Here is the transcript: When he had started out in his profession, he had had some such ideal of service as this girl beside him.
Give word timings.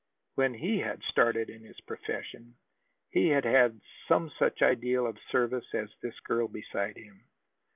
When 0.33 0.55
he 0.55 0.79
had 0.79 1.03
started 1.03 1.47
out 1.47 1.53
in 1.57 1.61
his 1.63 1.79
profession, 1.81 2.55
he 3.11 3.27
had 3.27 3.43
had 3.45 3.81
some 4.07 4.31
such 4.39 4.63
ideal 4.63 5.05
of 5.05 5.19
service 5.31 5.67
as 5.75 5.89
this 6.01 6.19
girl 6.21 6.47
beside 6.47 6.97
him. 6.97 7.23